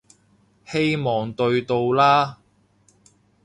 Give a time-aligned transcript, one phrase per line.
[0.65, 2.39] 希望對到啦